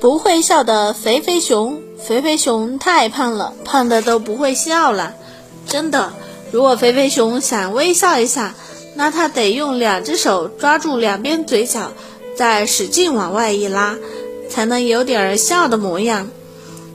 [0.00, 5.14] 不会笑的肥肥熊，肥肥熊太胖了，胖的都不会笑了。
[5.66, 6.12] 真的，
[6.52, 8.54] 如果肥肥熊想微笑一下，
[8.96, 11.92] 那他得用两只手抓住两边嘴角，
[12.36, 13.96] 再使劲往外一拉，
[14.50, 16.28] 才能有点笑的模样。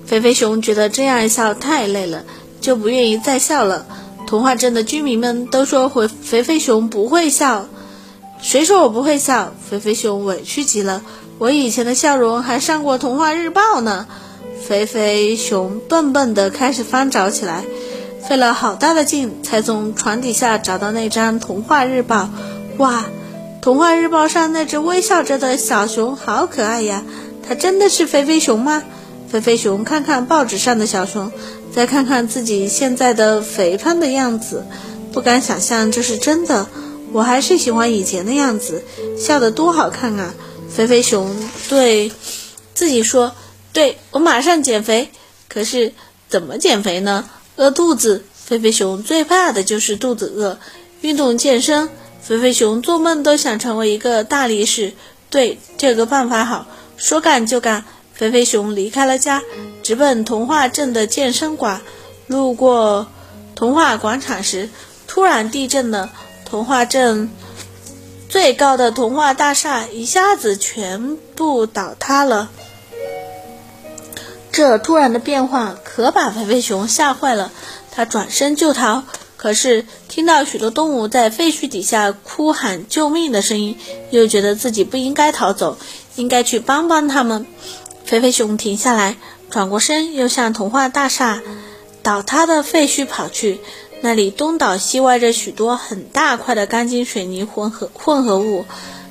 [0.05, 2.23] 肥肥熊觉得这样笑太累了，
[2.61, 3.85] 就不愿意再笑了。
[4.27, 7.67] 童话镇的居民们都说肥肥熊不会笑。
[8.41, 9.51] 谁说我不会笑？
[9.69, 11.01] 肥肥熊委屈极了。
[11.39, 14.05] 我以前的笑容还上过童话日报呢。
[14.61, 17.63] 肥肥熊笨笨地开始翻找起来，
[18.27, 22.29] 费了好大的劲才从床底下找到那张童话日报。
[22.77, 23.05] 哇，
[23.61, 27.03] 童话日报上那只微笑着的小熊好可爱呀！
[27.47, 28.83] 它真的是肥肥熊吗？
[29.29, 31.31] 肥肥熊看看报纸上的小熊，
[31.73, 34.65] 再看看自己现在的肥胖的样子，
[35.13, 36.67] 不敢想象这是真的。
[37.13, 38.83] 我还是喜欢以前的样子，
[39.17, 40.33] 笑得多好看啊！
[40.71, 41.35] 肥肥熊
[41.67, 42.11] 对
[42.73, 43.35] 自己说
[43.73, 45.11] ：“对我马上减肥。”
[45.49, 45.93] 可是
[46.29, 47.29] 怎么减肥呢？
[47.57, 48.23] 饿肚子。
[48.33, 50.57] 肥肥熊最怕的就是肚子饿。
[51.01, 51.89] 运动健身。
[52.21, 54.93] 肥肥熊做梦都想成为一个大力士。
[55.29, 56.65] 对，这个办法好，
[56.97, 57.83] 说干就干。
[58.13, 59.41] 肥肥熊离开了家，
[59.83, 61.81] 直奔童话镇的健身馆。
[62.27, 63.07] 路过
[63.55, 64.69] 童话广场时，
[65.07, 66.11] 突然地震了。
[66.45, 67.29] 童话镇
[68.29, 72.49] 最高的童话大厦一下子全部倒塌了。
[74.51, 77.51] 这突然的变化可把肥肥熊吓坏了，
[77.91, 79.03] 他转身就逃，
[79.35, 83.77] 可是听到许多动物在废墟底下哭喊救命的声音，
[84.11, 85.77] 又觉得自己不应该逃走，
[86.15, 87.47] 应该去帮帮他们。
[88.05, 89.17] 肥肥熊停下来，
[89.49, 91.41] 转过身，又向童话大厦
[92.03, 93.59] 倒塌的废墟跑去。
[94.01, 98.65] 那里东倒西歪着许多很大块的钢筋水泥混合混合物，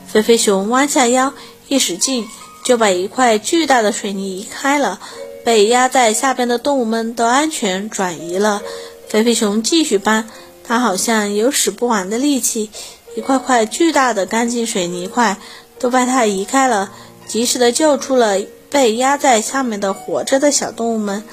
[0.06, 1.34] 肥肥熊弯下腰，
[1.68, 2.26] 一使劲，
[2.64, 4.98] 就把一块巨大的水泥移开了。
[5.44, 8.62] 被压在下边的动物们都安全转移了。
[9.08, 10.28] 肥肥熊继续搬，
[10.64, 12.70] 它好像有使不完的力气。
[13.16, 15.38] 一块块巨大的钢筋水泥块
[15.78, 16.90] 都被它移开了，
[17.26, 18.38] 及时的救出了
[18.70, 21.24] 被压在下面的活着的小动物们。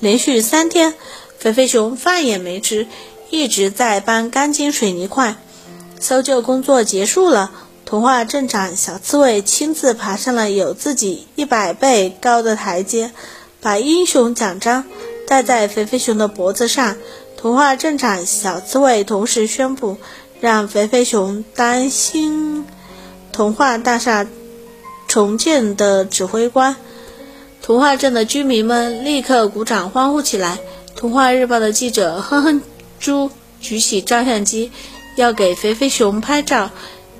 [0.00, 0.94] 连续三天。
[1.44, 2.86] 肥肥熊饭也没吃，
[3.28, 5.36] 一直在搬钢筋水泥块。
[6.00, 7.50] 搜救工作结束了，
[7.84, 13.12] 童话镇长小刺猬亲自爬上了有自己一百倍高的台阶，
[13.60, 14.84] 把英雄奖章
[15.28, 16.96] 戴在肥肥熊的脖子上。
[17.36, 19.98] 童话镇长小刺猬同时宣布，
[20.40, 22.64] 让肥肥熊当新
[23.32, 24.26] 童话大厦
[25.08, 26.74] 重建的指挥官。
[27.60, 30.58] 童话镇的居民们立刻鼓掌欢呼起来。
[31.04, 32.62] 童话日报的记者哼哼
[32.98, 34.72] 猪举起照相机，
[35.16, 36.70] 要给肥肥熊拍照，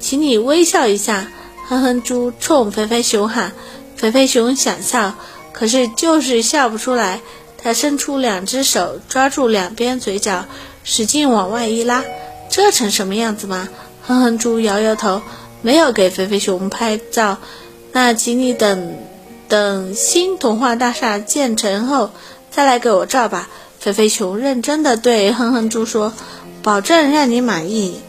[0.01, 1.31] 请你微笑一下。
[1.69, 3.53] 哼哼猪冲肥肥熊喊，
[3.95, 5.17] 肥肥熊想笑，
[5.53, 7.21] 可是就是笑不出来。
[7.63, 10.47] 他伸出两只手，抓住两边嘴角，
[10.83, 12.03] 使劲往外一拉，
[12.49, 13.69] 这成什么样子吗？
[14.07, 15.21] 哼哼猪摇摇头，
[15.61, 17.37] 没有给肥肥熊拍照。
[17.93, 18.97] 那请你等
[19.47, 22.13] 等新童话大厦建成后，
[22.51, 23.51] 再来给我照吧。
[23.85, 26.15] 菲菲熊认真的对哼哼猪说
[26.65, 28.01] ：“保证让你满意。”